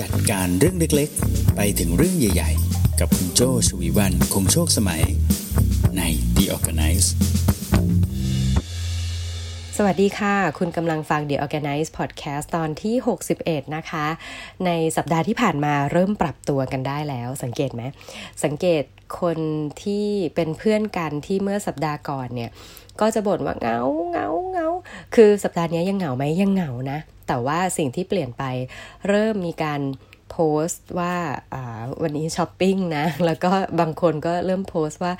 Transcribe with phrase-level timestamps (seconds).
[0.00, 5.02] จัดการเรื่องเล็กๆ ไปถึงเรื่องใหญ่ๆ กับคุณโจชวีวันคงโชคสมัย
[5.96, 6.02] ใน
[6.36, 7.08] The Organize
[9.76, 12.94] สวัสดีค่ะ คุณกำลังฟัง The Organize Podcast ตอนที่
[13.34, 14.06] 61 นะคะ
[14.66, 17.82] ในสัปดาห์ที่ผ่านมาเริ่มปรับตัวกันได้แล้ว สังเกตไหม
[18.44, 18.84] สังเกต
[19.20, 19.38] คน
[19.82, 22.50] ที่เป็นเพื่อนกันที่เมื่อสัปดาห์ก่อนเนี่ย
[23.00, 23.78] ก็จะบ่นว่าเงา
[24.12, 24.67] เงาเงา
[25.14, 26.98] คือสัปดาห์นี้ยังเหงาไหมยังเหงานะ
[27.28, 28.44] แต่ว่าสิ่งที่เปลี่ยนไป
[29.08, 29.82] เริ่มมีการ
[30.30, 31.14] โพสต์ว่า
[32.02, 33.50] วันนี้ช้อปปิ้งนะ แล้วก็
[33.80, 35.12] บางคนก็เริ่มโพสต์ว่า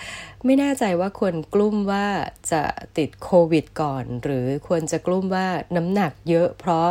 [0.45, 2.06] ไม่แน่ใจว่าควรกลุ้มว่า
[2.52, 2.62] จะ
[2.98, 6.87] ติดโควิดก่อน หรือควรจะกลุ้มว่าน้ำหนักเยอะเพราะ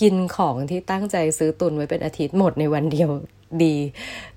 [0.00, 3.10] กินของที่ตั้งใจซื้อตุนไว้เป็นอาทิตย์หมดในวันเดียว
[3.64, 3.76] ดี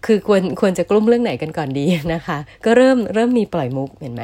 [0.06, 4.24] คือควรควรจะกลุ้มเรื่องไหนกันก่อนดีนะคะ ก็เริ่มเริ่มมีปล่อยมุกเห็นไหม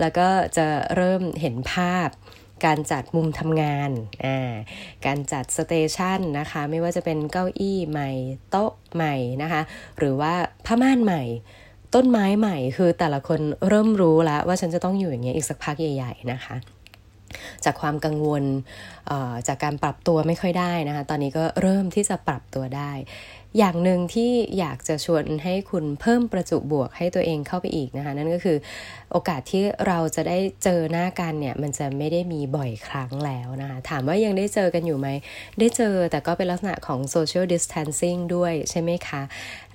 [0.00, 2.08] แล้วก็จะเริ่มเห็นภาพ
[2.66, 3.90] การจัดมุมทำงาน
[4.24, 4.54] อ่า
[5.06, 8.10] การจัดสเตชันนะคะไม่ว่าจะเป็นเก้าอี้ใหม่
[8.50, 9.62] โต๊ะใหม่นะคะ
[9.98, 10.32] หรือว่า
[10.66, 11.22] ผ้าม่านใหม่
[11.94, 16.56] ต้นไม้ใหม่คือแต่ละคนเริ่มรู้แล้วว่าฉันจะต้องอยู่อย่างเงี้ยอีกสักพักใหญ่ๆนะคะ
[17.64, 18.44] จากความกังวล
[19.48, 22.92] จากการปรับตัวไม่ค่อยได้นะคะ ตอนนี้ก็เริ่มที่จะปรับตัวได้
[23.58, 28.56] อย่างหนึ่งที่อยากจะชวนให้คุณเพิ่มประจุบวกให้ตัวเองเข้าไปอีกนะคะ นั่นก็คือ
[29.12, 35.08] โอกาสที่เราจะได้เจอหน้ากันเนี่ย มันจะไม่ได้มีบ่อยครั้งแล้วนะคะ ถามว่ายังได้เจอกันอยู่ไหม
[35.58, 39.22] ได้เจอแต่ก็เป็นลักษณะของ social distancing ด้วยใช่ไหมคะ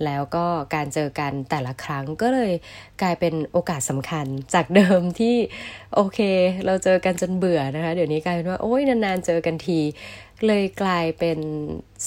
[0.05, 0.45] แล้วก็
[0.75, 2.53] การเจอกันแต่ละครั้งก็เลย
[3.01, 5.35] กลายเป็นโอกาสสำคัญจากเดิมที่
[5.95, 6.19] โอเค
[6.65, 9.79] เราเจอกันจนเบื่อนะคะ เดี๋ยวนี้กลายเป็นว่าโอ้ยนานๆเจอกันที
[10.47, 11.39] เลยกลายเป็น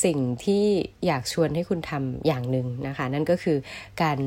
[0.05, 0.65] สิ่งที่
[1.07, 3.59] อยากชวนให้คุณทำอย่างหนึ่งนะคะ นั่นก็คือ
[4.03, 4.19] การ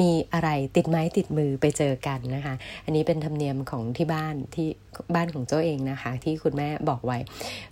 [0.00, 4.68] มีอะไรติดไม้ติดมือไปเจอกันนะคะ อันนี้เป็นธรรมเนียมของที่บ้านที่
[5.14, 7.18] บ้านของเจ้าเองนะคะ ที่คุณแม่บอกไว้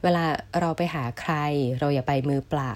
[0.02, 0.24] เวลา
[0.60, 1.34] เราไปหาใคร
[1.80, 2.74] เราอย่าไปมือเปล่า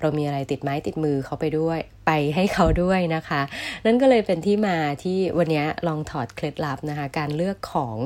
[0.00, 3.42] เรามีอะไรติดไม้ติดมือเขาไปด้วยไปให้เขาด้วยนะคะ
[3.86, 7.96] นั่นก็เลยเป็นที่มาที่วันนี้ลองถอดเคล็ดลับนะคะ การเลือกของ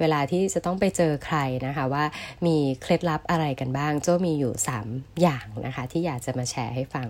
[0.00, 2.04] เวลาที่จะต้องไปเจอใครนะคะ ว่า
[2.46, 4.52] มีเคล็ดลับอะไรกันบ้างโจ้มีอยู่
[4.86, 7.08] 3 อย่างนะคะ ที่อยากจะมาแชร์ให้ฟัง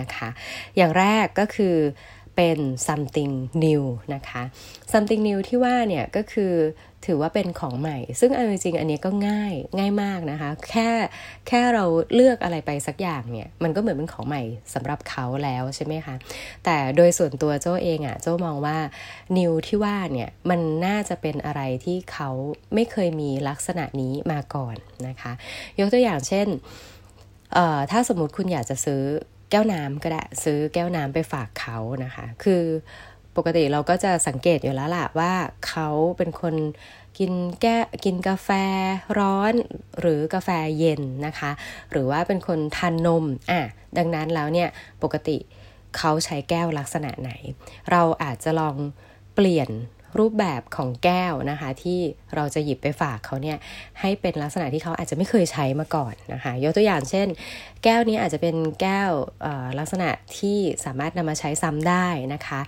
[0.00, 0.28] นะคะ
[0.76, 1.76] อย่างแรกก็คือ
[2.38, 3.34] เป็น something
[3.64, 3.84] new
[4.14, 4.42] นะคะ
[4.92, 6.52] something new ที่ว่าเนี่ยก็คือ
[7.06, 10.88] ถือว่าเป็นของใหม่ ซึ่งเอาจริงๆอันนี้ก็ง่ายง่ายมากนะคะ แค่
[11.48, 11.84] แค่เรา
[12.14, 14.42] เลือกอะไรไปสักอย่างเนี่ย มันก็เหมือนเป็นของใหม่
[14.74, 16.14] สำหรับเขาแล้วใช่ไหมคะ
[16.64, 18.78] แต่โดยส่วนตัวโจ้เองอะ่ะโจ้มองว่า
[19.36, 22.28] new ที่ว่าเนี่ยมันน่าจะเป็นอะไรที่เขา
[22.74, 24.76] ไม่เคยมีลักษณะนี้มาก่อน
[25.08, 25.32] นะคะ
[25.80, 26.46] ยกตัวอย่างเช่น
[27.90, 29.02] ถ้าสมมติคุณอยากจะซื้อ
[29.50, 32.62] แก้วน้ำก็ได้ซื้อแก้วน้ำไปฝากเขานะคะ คือ
[33.36, 35.32] ปกติเราก็จะสังเกตอยู่แล้วล่ะว่า
[35.68, 35.88] เขา
[36.18, 36.54] เป็นคน
[37.18, 37.32] กิน
[37.62, 38.50] แก้กินกาแฟ
[39.18, 39.52] ร้อน
[40.00, 40.48] หรือกาแฟ
[40.78, 41.50] เย็นนะคะ
[41.90, 43.60] หรือว่าเป็นคนทานนมอะ
[43.98, 44.68] ดังนั้นแล้วเนี่ย
[45.02, 45.36] ปกติ
[45.96, 47.30] เขาใช้แก้วลักษณะไหน
[47.90, 48.76] เราอาจจะลอง
[49.34, 49.70] เปลี่ยน
[50.18, 52.00] รูปแบบของแก้วนะคะ ที่
[52.34, 53.58] เราจะหยิบไปฝากเขาเนี่ย
[54.00, 57.28] ให้เป็นลักษณะที่เขาอาจจะไม่เคยใช้มาก่อนนะคะยกตัวอย่างเช่น
[57.84, 59.10] แก้วนี้อาจจะเป็นแก้ว
[59.78, 62.60] ลักษณะที่สามารถนำมาใช้ซ้ำได้นะคะ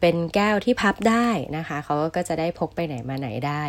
[0.00, 3.62] เป็นแก้วที่พับได้นะคะเขาก็จะได้พกไปไหนมาไหนได้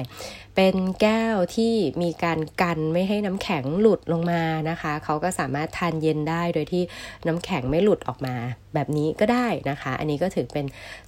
[0.62, 6.84] เป็นแก้วที่มีการกันไม่ให้น้ำแข็งหลุดลงมานะคะ เขาก็สามารถทานเย็นได้โดยที่
[7.28, 8.36] น้ำแข็งไม่หลุดออกมา
[8.74, 10.66] แบบนี้ก็ได้นะคะ อันนี้ก็ถือเป็น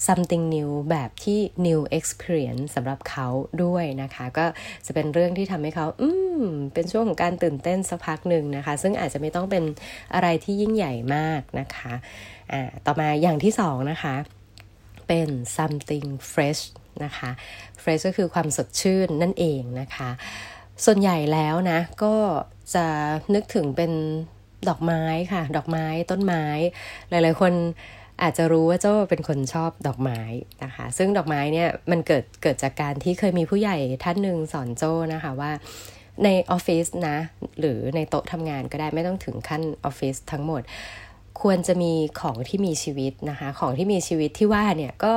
[0.07, 3.27] something new แบบที่ new experience สำหรับเขา
[3.63, 4.45] ด้วยนะคะ ก็
[4.85, 6.09] จะเป็นเรื่องที่ทำให้เขาอื
[6.41, 9.63] มเป็นช่วงของการตื่นเต้นสักพักหนึ่งนะคะ ซึ่งอาจจะไม่ต้องเป็น
[10.13, 11.93] อะไรที่ยิ่งใหญ่มากนะคะ
[12.51, 14.15] อ่าต่อมาอย่างที่สองนะคะ
[15.07, 16.61] เป็น something fresh
[17.03, 17.29] นะคะ
[17.81, 20.09] fresh ก็คือความสดชื่นนั่นเองนะคะ
[20.85, 22.15] ส่วนใหญ่แล้วนะ ก็
[22.75, 22.85] จะ
[23.33, 23.91] นึกถึงเป็น
[24.69, 25.03] ดอกไม้
[25.33, 26.45] ค่ะ ดอกไม้ต้นไม้
[27.09, 27.53] หลาย ๆ คน
[28.21, 30.21] อาจจะรู้ว่าเจ้าเป็นคนชอบดอกไม้
[30.63, 35.51] นะคะ ซึ่งดอกไม้เนี่ยมันเกิดเกิดจากการที่เคยมีผู้ใหญ่ท่านหนึ่งสอนโจ้นะคะว่า
[36.23, 37.17] ในออฟฟิศนะ
[37.59, 40.61] หรือในโต๊ะทำงานก็ได้ไม่ต้องถึงขั้นออฟฟิศทั้งหมด
[41.41, 41.91] ควรจะมี
[42.21, 45.13] ของที่มีชีวิตนะคะ ของที่มีชีวิตที่ว่าเนี่ยก็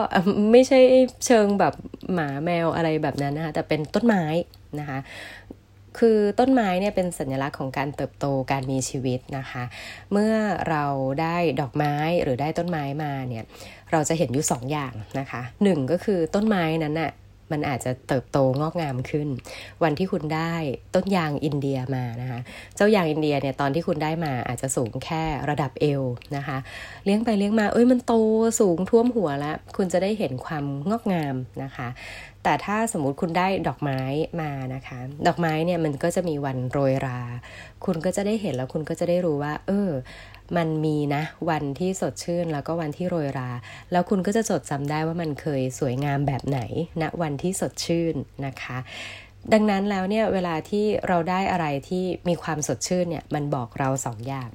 [0.53, 0.81] ไม่ใช่
[1.27, 1.75] เชิงแบบ
[2.15, 4.25] หมาแมวอะไรแบบนั้นนะคะแต่เป็นต้นไม้
[4.81, 4.99] นะคะ
[5.99, 9.65] คือต้นไม้เนี่ยเป็นสัญลักษณ์ของการเติบโตการมีชีวิตนะคะ
[10.13, 10.33] เมื่อ
[10.69, 10.85] เรา
[11.21, 13.45] ได้ดอกไม้หรือได้ต้นไม้มาเนี่ย
[13.93, 17.11] เราจะเห็นอยู่สองอย่างนะคะหนึ่งก็คือต้นไม้นั้นน่ะ
[17.55, 19.29] มันอาจจะเติบโตงอกงามขึ้น
[19.83, 20.55] วันที่คุณได้
[20.95, 22.41] ต้นยางอินเดียมานะคะ
[22.77, 26.03] เจ้ายางอินเดียเนี่ยตอนที่คุณได้มาอาจจะสูงแค่ระดับเอว
[26.37, 26.59] นะคะ
[27.05, 28.15] เลี้ยงไปเลี้ยงมาเอ้ยมันโต
[28.61, 31.89] สูงท่วมหัวแล้วคุณจะได้เห็นความงอกงามนะคะ
[32.47, 34.01] แต่ถ้าสมมุติคุณได้ดอกไม้
[34.41, 37.21] มานะคะ ดอกไม้เนี่ยมันก็จะมีวันโรยรา
[37.85, 39.91] คุณก็จะได้เห็นแล้วคุณก็จะได้รู้ว่า เออ
[40.57, 43.51] มันมีนะ วันที่สดชื่นแล้วก็วันที่โรยรา
[43.93, 46.61] แล้วคุณก็จะจดจำได้ว่ามันเคยสวยงามแบบไหน
[47.01, 48.15] ณนะวันที่สดชื่น
[48.47, 48.79] นะคะ
[49.53, 54.49] ดังนั้นแล้วเนี่ยเวลาที่เราได้อะไรที่มีความสดชื่นเนี่ยมันบอกเราสองอย่าง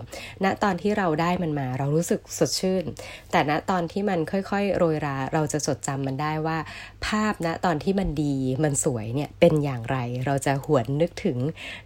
[0.44, 2.84] ณตอนที่เราได้มันมาเรารู้สึกสดชื่น
[3.32, 6.58] แต่ณตอนที่มันค่อยๆ โรยราเราจะจดจำมันได้ว่า
[7.06, 11.38] ภาพณตอนที่มันดีมันสวยเนี่ยเป็นอย่างไรเราจะหวนนึกถึง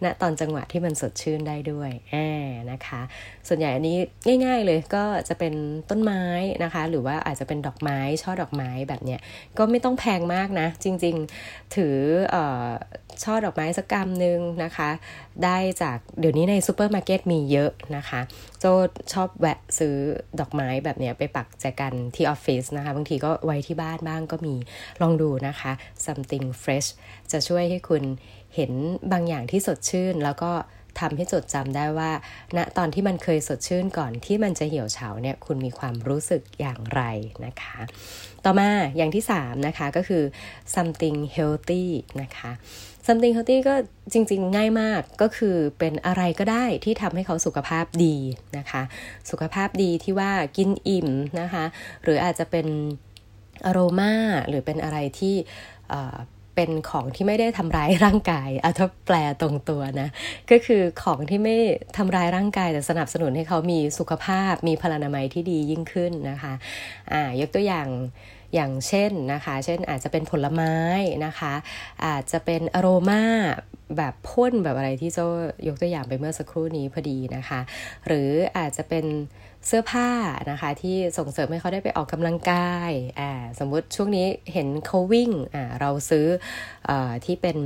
[0.03, 2.15] ณตอนจังหวะที่มันสดชื่นได้ด้วยแอ
[2.49, 3.01] บนะคะ
[3.47, 3.97] ส่วนใหญ่อันนี้
[4.45, 5.53] ง่าย ๆเลยก็จะเป็น
[5.89, 6.23] ต้นไม้
[6.63, 9.19] นะคะ หรือว่าอาจจะเป็นดอกไม้ช่อดอกไม้แบบเนี้ย
[9.57, 11.15] ก็ไม่ต้องแพงมากนะ จริง
[11.45, 11.95] ๆ ถือ
[12.31, 12.67] เอ่อ
[13.23, 14.89] ช่อดอกไม้สักกำหนึ่งนะคะ
[15.43, 18.21] ได้จากเดี๋ยวนี้ในซูเปอร์มาร์เก็ตมีเยอะนะคะ
[18.59, 18.65] โจ
[19.13, 19.95] ชอบแวะซื้อ
[20.39, 24.55] ดอกไม้แบบเนี้ยไปปักแจกันที่ออฟฟิศนะคะ บางทีก็ไว้ที่บ้านบ้างก็มี
[25.01, 25.71] ลองดูนะคะ
[26.05, 26.89] something fresh
[27.31, 28.03] จะช่วยให้คุณ
[28.55, 28.71] เห็น
[29.11, 30.51] บางอย่างที่สดชื่นแล้วก็
[30.99, 32.11] ทำให้จดจำได้ว่า
[32.57, 37.01] ณตอนที่มันเคยสดชื่นก่อนที่มันจะเหี่ยวเฉาเนี่ยคุณมีความรู้สึกอย่างไร
[37.45, 37.79] นะคะ
[38.45, 40.23] ต่อมาอย่างที่3นะคะก็คือ
[40.75, 41.85] something healthy
[42.21, 42.51] นะคะ
[43.07, 43.75] something healthy ก็
[44.13, 48.17] จริง ๆ ง่ายมากก็คือเป็นอะไรก็ได้ที่ทำให้เขาสุขภาพดี
[48.57, 48.81] นะคะ
[49.29, 51.09] สุขภาพดีที่ว่ากินอิ่ม
[51.41, 51.65] นะคะ
[52.03, 52.67] หรืออาจจะเป็น
[53.65, 54.13] อโรมา
[54.47, 55.35] หรือเป็นอะไรที่
[56.55, 60.09] เป็นของที่ไม่ได้ทำร้ายร่างกายอาถ้าแปลตรงตัวนะ
[60.51, 61.55] ก็คือของที่ไม่
[61.97, 66.53] ทำร้ายร่างกายแต่สนับสนุนให้เขามีสุขภาพ มีพลานามัยที่ดียิ่งขึ้นนะคะ
[67.11, 67.87] อ่ายกตัวอย่าง
[68.53, 70.75] อย่างเช่นนะคะ เช่นอาจจะเป็นผลไม้
[71.25, 71.53] นะคะ
[72.05, 73.23] อาจจะเป็นอโรมา
[73.97, 75.27] แบบพ่นแบบอะไรที่เจ้า
[75.67, 77.59] ยกตัวอย่างไปเมื่อสักครู่นี้พอดีนะคะ
[78.07, 79.05] หรืออาจจะเป็น
[79.67, 80.09] เสื้อผ้า
[80.51, 86.25] นะคะ ที่ส่งเสริมให้เขาได้ไปออกกำลังกายอ่าสมมุติช่วงนี้เห็นเขาวิ่งอ่าเราซื้อ
[86.89, 86.91] อ
[87.25, 87.57] ที่เป็น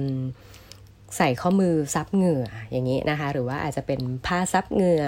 [1.18, 5.06] ใส่ข้อมือซับเหงื่ออย่างนี้นะคะ หรือว่าอาจจะเป็นผ้าซับเหงื่อ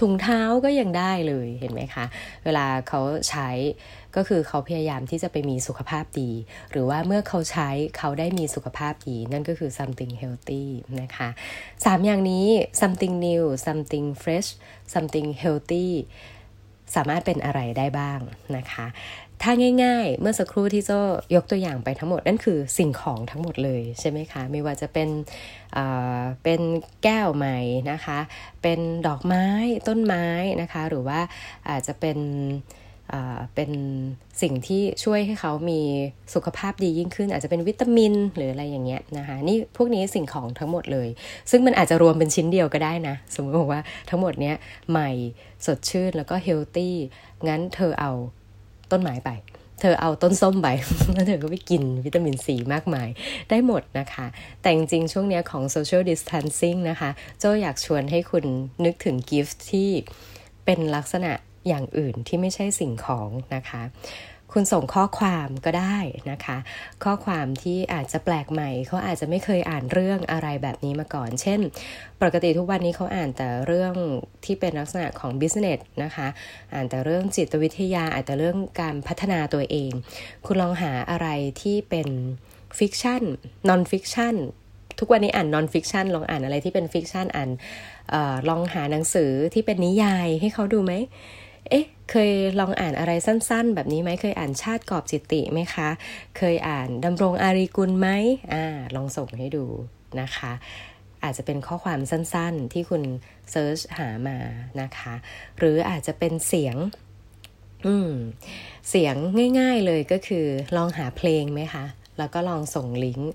[0.00, 2.04] ถุงเท้าก็ยังได้เลยเห็นไหมคะ
[2.44, 3.00] เวลาเขา
[3.30, 3.48] ใช้
[4.16, 6.30] ก็คือเขาพยายามที่จะไปมีสุขภาพดี
[6.70, 7.68] หรือว่าเมื่อเขาใช้
[7.98, 10.64] เขาได้มีสุขภาพดี นั่นก็คือ something healthy
[11.00, 11.28] นะคะ
[11.84, 12.46] สามอย่างนี้
[12.80, 14.48] something new something fresh
[14.94, 15.88] something healthy
[16.94, 18.20] สามารถเป็นอะไรได้บ้าง
[18.56, 18.86] นะคะ
[19.42, 19.52] ถ้า
[19.84, 20.90] ง่ายๆ เมื่อสักครู่ที่โจ
[21.34, 25.08] ยกตัวอย่างไปทั้งหมด นั่นคือสิ่งของทั้งหมดเลยใช่ไหมคะ ไม่ว่าจะเป็น
[26.44, 26.60] เป็น
[27.04, 27.58] แก้วใหม่
[27.90, 28.18] นะคะ
[28.62, 29.46] เป็นดอกไม้
[29.88, 30.26] ต้นไม้
[30.62, 31.20] นะคะ หรือว่า
[31.68, 32.18] อาจจะเป็น
[32.81, 33.70] เเป็น
[34.42, 35.80] สิ่งที่ช่วยให้เขามี
[36.34, 41.08] สุขภาพดียิ่งขึ้น อาจจะเป็นวิตามินหรืออะไรอย่างเงี้ยนะคะนี่พวกนี้สิ่งของทั้งหมดเลย
[41.50, 44.56] ซึ่งมันอาจจะรวมเป็นชิ้นเดียวก็ได้นะ สมมติบอกว่าทั้งหมดเนี้ย
[44.90, 45.10] ใหม่
[45.66, 46.94] สดชื่นแล้วก็เฮลตี้
[47.48, 48.12] งั้นเธอเอา
[48.92, 49.30] ต้นไม้ไป
[49.80, 50.68] เธอเอาต้นส้มไป
[51.14, 53.08] แล้วเธอก็ไปกินวิตามินซีมากมาย
[53.50, 54.26] ได้หมดนะคะ
[54.60, 58.44] แต่จริงๆช่วงนี้ของ social distancing นะคะ โจอยากชวนให้คุณ
[58.84, 59.90] นึกถึงกิฟต์ที่
[60.64, 61.32] เป็นลักษณะ
[61.68, 63.82] อย่างอื่นที่ไม่ใช่สิ่งของนะคะ
[64.56, 65.96] คุณส่งข้อความก็ได้
[66.30, 66.56] นะคะ
[67.04, 71.60] ข้อความที่อาจจะแปลกใหม่เขาอาจจะไม่เคยอ่านเรื่องอะไรแบบนี้มาก่อน เช่น
[72.22, 73.94] ปกติทุกวันนี้เขาอ่านแต่เรื่อง
[74.44, 76.28] ที่เป็นลักษณะของ business นะคะ
[76.74, 79.90] อ่านแต่เรื่องจิตวิทยา อ่านแต่เรื่องการพัฒนาตัวเอง
[80.46, 81.28] คุณลองหาอะไร
[81.62, 82.08] ที่เป็น
[82.78, 84.34] fiction non-fiction
[84.98, 87.50] ทุกวันนี้อ่าน non-fiction ลองอ่านอะไรที่เป็น fiction อ่าน
[88.12, 90.94] ออลองหาหนังสือที่เป็นนิยายให้เขาดูไหม
[91.70, 95.88] เอ๊ะ เคยลองอ่านอะไรสั้นๆ แบบนี้ไหม เคยอ่านชาติกอบจิตติไหมคะ
[96.38, 98.08] เคยอ่านดำรงอารีกุลไหม
[98.52, 98.64] อ่า
[98.96, 99.64] ลองส่งให้ดู
[100.20, 100.52] นะคะ
[101.24, 103.02] อาจจะเป็นข้อความสั้นๆ ที่คุณ
[103.50, 104.38] search หามา
[104.80, 105.14] นะคะ
[105.58, 106.76] หรืออาจจะเป็นเสียง
[107.86, 108.12] อืม
[108.88, 109.14] เสียง
[109.58, 111.84] ง่ายๆเลยก็คือลองหาเพลงไหมคะ
[112.18, 113.32] แล้วก็ลองส่งลิงก์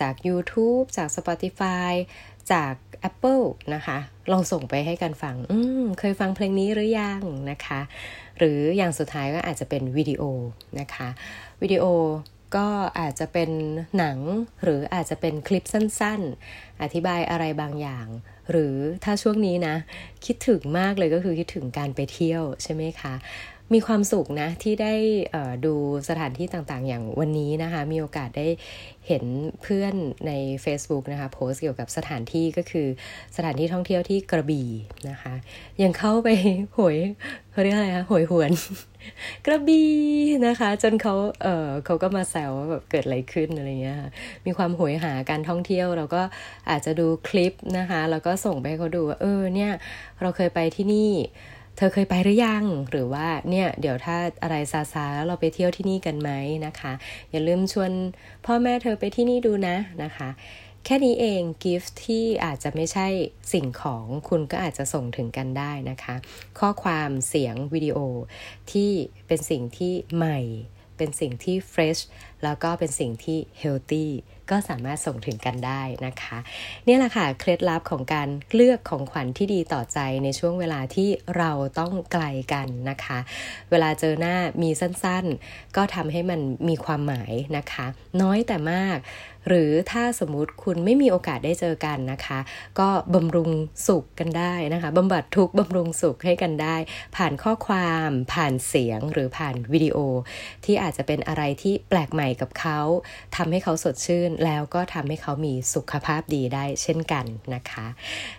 [0.00, 1.92] จาก YouTube จาก Spotify
[2.52, 2.74] จาก
[3.08, 3.98] Apple นะคะ
[4.32, 7.80] ลองส่งไปให้กันฟัง อืม เคยฟังเพลงนี้หรือยังนะคะ
[8.38, 10.22] หรืออย่างสุดท้ายก็อาจจะเป็นวิดีโอ
[10.80, 11.08] นะคะ
[11.62, 11.84] วิดีโอ
[12.56, 13.50] ก็อาจจะเป็น
[13.98, 14.18] หนัง
[14.62, 18.06] หรืออาจจะเป็นคลิปสั้นๆ อธิบายอะไรบางอย่าง
[18.50, 19.76] หรือถ้าช่วงนี้นะ
[20.26, 23.14] คิดถึงมากเลยก็คือคิดถึงการไปเที่ยวใช่ไหมคะ
[23.74, 24.94] มีความสุขนะที่ได้
[25.66, 25.74] ดู
[26.08, 28.46] สถานที่ต่างๆ อย่างวันนี้นะคะ มีโอกาสได้
[29.06, 29.24] เห็น
[29.62, 29.94] เพื่อน
[30.26, 30.32] ใน
[30.64, 32.86] Facebook นะคะโพสเกี่ยวกับสถานที่ก็คือ
[33.36, 34.68] สถานที่ท่องเที่ยวที่กระบี่
[35.10, 35.34] นะคะ
[35.82, 36.28] ยังเข้าไป
[36.76, 36.96] หวย
[37.52, 38.50] เขาเรียกอะไรคะหวยหวน
[39.46, 39.92] กระบี่
[40.46, 44.10] นะคะ จนเขาเออเขาก็มาแซวว่าแบบเกิดอะไรขึ้นอะไรเงี้ยค่ะ
[44.46, 46.22] มีความหวยหาการท่องเที่ยวเราก็
[46.70, 49.72] อาจจะดูคลิปนะคะ แล้วก็ส่งไปให้เขาดูว่าเออเนี่ย
[50.20, 51.12] เราเคยไปที่นี่
[51.80, 56.30] ธอเคยไปหรือยัง หรือว่าเนี่ยเดี๋ยวถ้าอะไรซาซาแล้วเราไปเที่ยวที่นี่กันไหม
[56.66, 56.92] นะคะ
[57.30, 57.90] อย่าลืมชวน
[58.46, 60.28] พ่อแม่เธอไปที่นี่ดูนะนะคะ
[60.84, 63.06] แค่นี้เองกิฟต์ที่อาจจะไม่ใช่
[63.52, 66.14] สิ่งของคุณก็อาจจะส่งถึงกันได้นะคะ
[66.58, 67.98] ข้อความเสียงวิดีโอ
[68.72, 68.90] ที่
[69.26, 70.38] เป็นสิ่งที่ใหม่
[70.96, 71.98] เป็นสิ่งที่เฟรช
[72.44, 74.10] แล้วก็เป็นสิ่งที่เฮลตี้
[74.50, 76.38] ก็สามารถส่งถึงกันได้นะคะ
[76.86, 83.18] นี่แหละค่ะ เคล็ดลับของการเลือกของขวัญที่ดีต่อใจในช่วงเวลาที่เราต้องไกลกันนะคะ
[83.70, 87.86] เวลาเจอหน้ามีสั้นๆ ก็ทำให้มันมีความหมายนะคะ
[88.20, 88.98] น้อยแต่มาก
[89.48, 92.38] หรือถ้าสมมุติคุณไม่มีโอกาสได้เจอกันนะคะ
[92.80, 93.50] ก็บำรุง
[93.88, 96.76] สุขกันได้นะคะบำบัดทุกบำรุงสุขให้กันได้
[97.16, 99.98] ผ่านข้อความ ผ่านเสียงหรือผ่านวิดีโอ
[100.64, 102.80] ที่อาจจะเป็นอะไรที่แปลกใหม่กับเขา
[103.36, 107.86] ทำให้เขาสดชื่น แล้วก็ทำให้เขามีสุขภาพดีได้เช่นกันนะคะ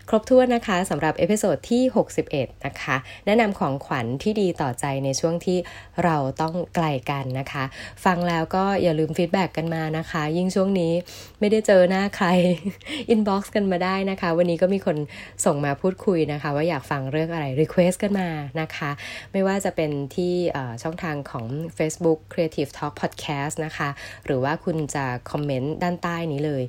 [0.10, 1.84] ครบถ้วนนะคะสำหรับ episode ที่
[2.26, 2.96] 61 นะคะ
[3.26, 5.58] แนะนำของขวัญที่ดีต่อใจในช่วงที่
[6.04, 7.64] เราต้องไกลกันนะคะ
[8.06, 10.94] ฟังแล้วก็อย่าลืม feedback กันมานะคะ ยิ่งช่วงนี้
[11.40, 12.28] ไม่ได้เจอหน้าใคร
[13.10, 14.98] inbox กันมาได้นะคะ วันนี้ก็มีคน
[15.46, 18.30] ส่งมาพูดคุยนะคะ ว่าอยากฟังเรื่องอะไร request กันมา
[18.62, 18.92] นะคะ
[19.32, 20.34] ไม่ว่าจะเป็นที่
[20.84, 21.46] ช่องทางของ
[21.78, 23.81] Facebook Creative Talk Podcast นะคะ
[24.26, 26.64] หรือว่าคุณจะ comment ด้านใต้นี้เลย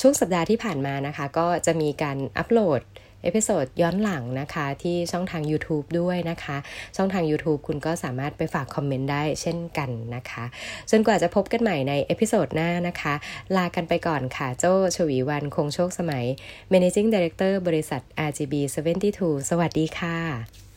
[0.00, 2.82] ช่วงสัปดาห์ที่ผ่านมานะคะ ก็จะมีการ upload
[3.24, 6.56] episode ย้อนหลังนะคะที่ช่องทาง YouTube ด้วยนะคะ
[6.96, 10.44] ช่องทาง YouTube คุณก็สามารถไปฝาก comment ได้เช่นกันนะคะ
[10.90, 13.14] จนกว่าจะพบกันใหม่ใน episode หน้านะคะ
[13.56, 14.64] ลากันไปก่อนค่ะ โจ
[14.96, 16.24] ชวีวันคงโชคสมัย
[16.72, 18.54] Managing Director บริษัท RGB
[19.06, 20.71] 72 สวัสดีค่ะ